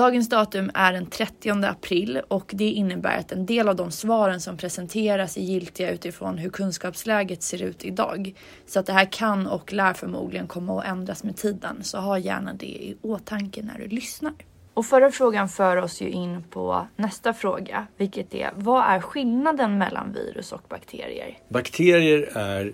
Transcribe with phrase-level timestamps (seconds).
[0.00, 4.40] Dagens datum är den 30 april och det innebär att en del av de svaren
[4.40, 8.34] som presenteras är giltiga utifrån hur kunskapsläget ser ut idag.
[8.66, 12.18] Så att det här kan och lär förmodligen komma att ändras med tiden, så ha
[12.18, 14.32] gärna det i åtanke när du lyssnar.
[14.74, 19.78] Och förra frågan för oss ju in på nästa fråga, vilket är vad är skillnaden
[19.78, 21.38] mellan virus och bakterier?
[21.48, 22.72] Bakterier är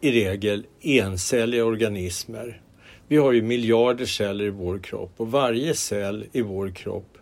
[0.00, 2.60] i regel encelliga organismer
[3.08, 7.18] vi har ju miljarder celler i vår kropp och varje cell i vår kropp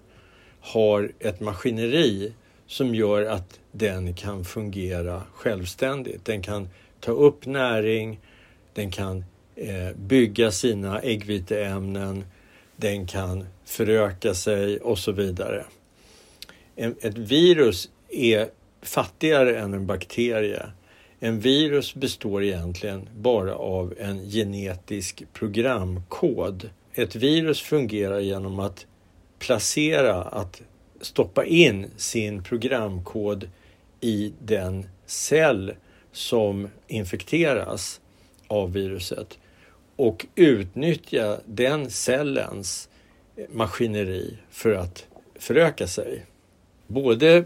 [0.60, 2.32] har ett maskineri
[2.66, 6.24] som gör att den kan fungera självständigt.
[6.24, 6.68] Den kan
[7.00, 8.20] ta upp näring,
[8.74, 9.24] den kan
[9.56, 12.24] eh, bygga sina äggviteämnen,
[12.76, 15.64] den kan föröka sig och så vidare.
[16.76, 18.48] ett virus är
[18.82, 20.66] fattigare än en bakterie
[21.24, 26.70] en virus består egentligen bara av en genetisk programkod.
[26.94, 28.86] Ett virus fungerar genom att
[29.38, 30.62] placera, att
[31.00, 33.50] stoppa in sin programkod
[34.00, 35.74] i den cell
[36.12, 38.00] som infekteras
[38.48, 39.38] av viruset
[39.96, 42.88] och utnyttja den cellens
[43.52, 46.26] maskineri för att föröka sig.
[46.86, 47.44] Både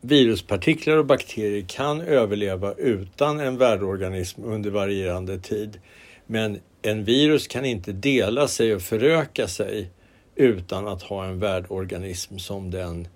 [0.00, 5.80] Viruspartiklar och bakterier kan överleva utan en värdorganism under varierande tid.
[6.26, 9.90] Men en virus kan inte dela sig och föröka sig
[10.36, 13.08] utan att ha en värdorganism som den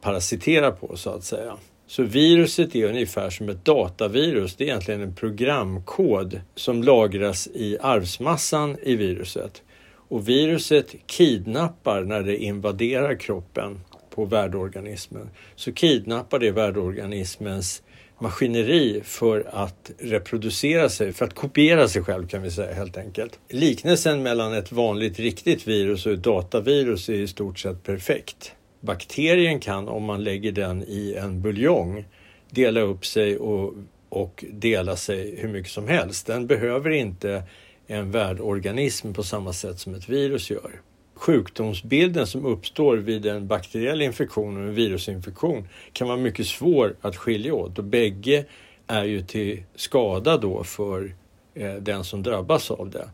[0.00, 1.56] parasiterar på så att säga.
[1.86, 4.56] Så viruset är ungefär som ett datavirus.
[4.56, 9.62] Det är egentligen en programkod som lagras i arvsmassan i viruset.
[9.92, 13.80] Och viruset kidnappar när det invaderar kroppen
[14.10, 17.82] på värdeorganismen så kidnappar det värdeorganismens
[18.20, 23.38] maskineri för att reproducera sig, för att kopiera sig själv kan vi säga helt enkelt.
[23.48, 28.52] Liknelsen mellan ett vanligt riktigt virus och ett datavirus är i stort sett perfekt.
[28.80, 32.04] Bakterien kan, om man lägger den i en buljong,
[32.50, 33.74] dela upp sig och,
[34.08, 36.26] och dela sig hur mycket som helst.
[36.26, 37.42] Den behöver inte
[37.86, 40.80] en värdorganism på samma sätt som ett virus gör
[41.20, 47.16] sjukdomsbilden som uppstår vid en bakteriell infektion och en virusinfektion kan vara mycket svår att
[47.16, 48.44] skilja åt och bägge
[48.86, 51.14] är ju till skada då för
[51.54, 53.08] eh, den som drabbas av det.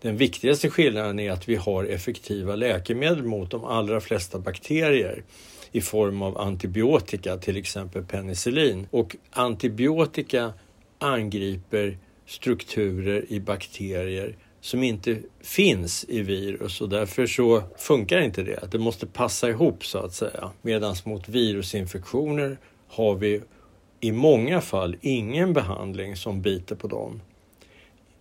[0.00, 5.22] Den viktigaste skillnaden är att vi har effektiva läkemedel mot de allra flesta bakterier
[5.72, 8.86] i form av antibiotika, till exempel penicillin.
[8.90, 10.52] Och antibiotika
[10.98, 18.68] angriper strukturer i bakterier som inte finns i virus och därför så funkar inte det.
[18.70, 20.50] Det måste passa ihop så att säga.
[20.62, 22.58] Medan mot virusinfektioner
[22.88, 23.40] har vi
[24.00, 27.20] i många fall ingen behandling som biter på dem.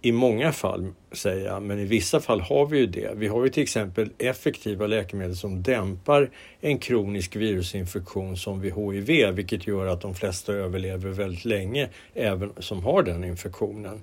[0.02, 3.12] I många fall, säger jag, men i vissa fall har vi ju det.
[3.16, 6.30] Vi har ju till exempel effektiva läkemedel som dämpar
[6.62, 12.52] en kronisk virusinfektion som vid HIV, vilket gör att de flesta överlever väldigt länge, även
[12.60, 14.02] som har den infektionen.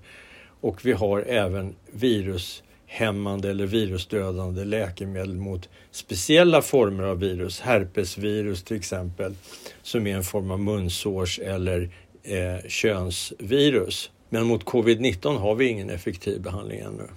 [0.60, 8.76] Och vi har även virushämmande eller virusdödande läkemedel mot speciella former av virus, herpesvirus till
[8.76, 9.34] exempel,
[9.82, 11.90] som är en form av munsårs eller
[12.22, 14.10] eh, könsvirus.
[14.28, 17.08] Men mot covid-19 har vi ingen effektiv behandling ännu.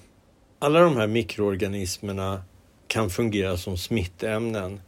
[0.59, 2.42] Alla de här mikroorganismerna
[2.88, 4.82] kan fungera som smittämnen.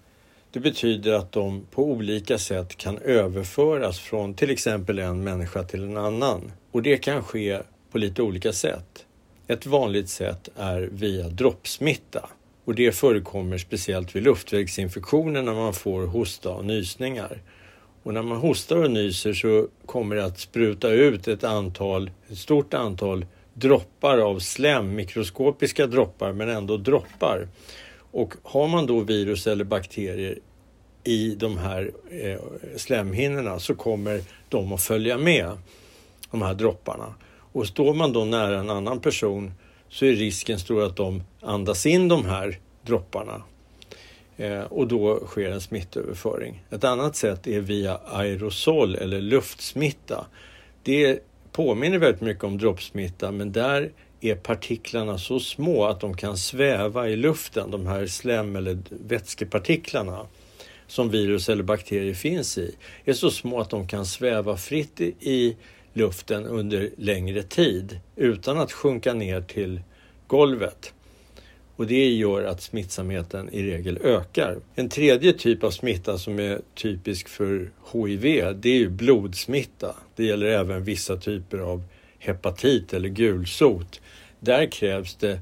[0.52, 5.84] Det betyder att de på olika sätt kan överföras från till exempel en människa till
[5.84, 6.52] en annan.
[6.72, 7.60] Och det kan ske
[7.96, 9.06] på lite olika sätt.
[9.48, 12.30] Ett vanligt sätt är via droppsmitta
[12.66, 17.42] och det förekommer speciellt vid luftvägsinfektioner när man får hosta och nysningar.
[18.04, 22.38] Och när man hostar och nyser så kommer det att spruta ut ett antal, ett
[22.38, 27.48] stort antal droppar av slem, mikroskopiska droppar men ändå droppar.
[28.12, 30.40] Och har man då virus eller bakterier
[31.04, 32.40] i de här eh,
[32.76, 35.52] slemhinnorna så kommer de att följa med,
[36.32, 37.16] de här dropparna.
[37.56, 39.52] Och står man då nära en annan person
[39.90, 43.44] så är risken stor att de andas in de här dropparna
[44.38, 46.64] eh, och då sker en smittöverföring.
[46.70, 50.26] Ett annat sätt är via aerosol eller luftsmitta.
[50.84, 51.20] Det
[51.52, 53.92] påminner väldigt mycket om droppsmitta men där
[54.22, 60.28] är partiklarna så små att de kan sväva i luften, de här slem eller vätskepartiklarna
[60.88, 62.76] som virus eller bakterier finns i,
[63.06, 65.56] är så små att de kan sväva fritt i
[65.96, 69.82] luften under längre tid utan att sjunka ner till
[70.28, 70.94] golvet.
[71.76, 74.58] Och det gör att smittsamheten i regel ökar.
[74.76, 79.96] En tredje typ av smitta som är typisk för HIV, det är ju blodsmitta.
[80.16, 81.84] Det gäller även vissa typer av
[82.20, 84.02] hepatit eller gulsot.
[84.40, 85.40] Där krävs det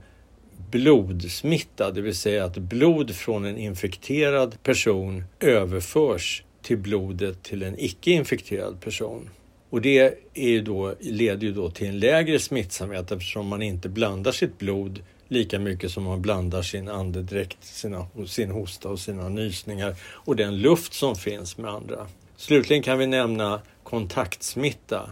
[0.71, 7.79] blodsmitta, det vill säga att blod från en infekterad person överförs till blodet till en
[7.79, 9.29] icke-infekterad person.
[9.73, 13.89] Och det är ju då, leder ju då till en lägre smittsamhet eftersom man inte
[13.89, 19.29] blandar sitt blod lika mycket som man blandar sin andedräkt, sina, sin hosta och sina
[19.29, 22.07] nysningar och den luft som finns med andra.
[22.35, 25.09] Slutligen kan vi nämna kontaktsmitta.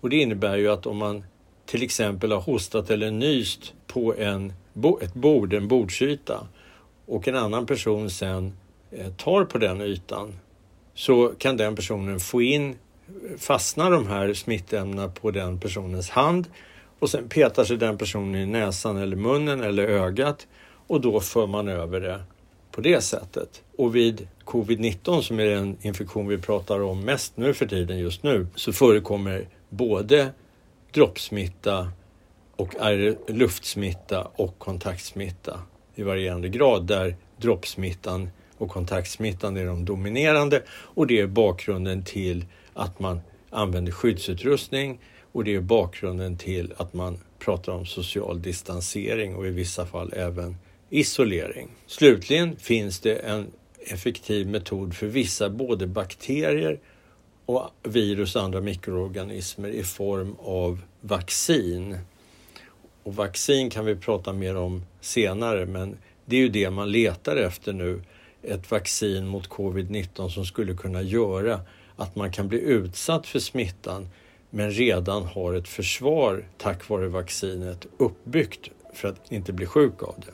[0.00, 1.24] Och det innebär ju att om man
[1.66, 4.52] till exempel har hostat eller nyst på en,
[5.02, 6.46] ett bord, en bordsyta
[7.06, 8.52] och en annan person sen
[8.90, 10.38] eh, tar på den ytan
[10.94, 12.76] så kan den personen få in,
[13.38, 16.46] fastnar de här smittämnena på den personens hand
[16.98, 20.46] och sen petar sig den personen i näsan eller munnen eller ögat
[20.86, 22.22] och då för man över det
[22.70, 23.62] på det sättet.
[23.76, 28.22] Och vid covid-19 som är den infektion vi pratar om mest nu för tiden just
[28.22, 30.30] nu så förekommer både
[30.92, 31.88] droppsmitta
[32.56, 32.74] och
[33.28, 35.60] luftsmitta och kontaktsmitta
[35.94, 42.44] i varierande grad där droppsmittan och kontaktsmittan är de dominerande och det är bakgrunden till
[42.78, 43.20] att man
[43.50, 45.00] använder skyddsutrustning
[45.32, 50.12] och det är bakgrunden till att man pratar om social distansering och i vissa fall
[50.16, 50.56] även
[50.90, 51.68] isolering.
[51.86, 53.46] Slutligen finns det en
[53.78, 56.80] effektiv metod för vissa både bakterier
[57.46, 61.98] och virus och andra mikroorganismer i form av vaccin.
[63.02, 67.36] Och vaccin kan vi prata mer om senare men det är ju det man letar
[67.36, 68.02] efter nu.
[68.42, 71.60] Ett vaccin mot covid-19 som skulle kunna göra
[71.98, 74.08] att man kan bli utsatt för smittan
[74.50, 80.14] men redan har ett försvar tack vare vaccinet uppbyggt för att inte bli sjuk av
[80.26, 80.32] det.